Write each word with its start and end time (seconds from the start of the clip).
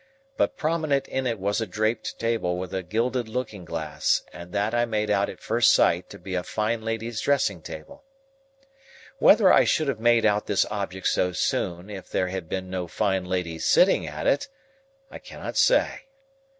But 0.35 0.57
prominent 0.57 1.07
in 1.07 1.27
it 1.27 1.37
was 1.37 1.61
a 1.61 1.67
draped 1.67 2.17
table 2.17 2.57
with 2.57 2.73
a 2.73 2.81
gilded 2.81 3.29
looking 3.29 3.65
glass, 3.65 4.23
and 4.33 4.51
that 4.51 4.73
I 4.73 4.83
made 4.85 5.11
out 5.11 5.29
at 5.29 5.39
first 5.39 5.71
sight 5.71 6.09
to 6.09 6.17
be 6.17 6.33
a 6.33 6.41
fine 6.41 6.81
lady's 6.81 7.21
dressing 7.21 7.61
table. 7.61 8.03
Whether 9.19 9.53
I 9.53 9.63
should 9.63 9.87
have 9.89 9.99
made 9.99 10.25
out 10.25 10.47
this 10.47 10.65
object 10.71 11.05
so 11.05 11.33
soon 11.33 11.87
if 11.91 12.09
there 12.09 12.29
had 12.29 12.49
been 12.49 12.67
no 12.67 12.87
fine 12.87 13.25
lady 13.25 13.59
sitting 13.59 14.07
at 14.07 14.25
it, 14.25 14.47
I 15.11 15.19
cannot 15.19 15.55
say. 15.55 16.07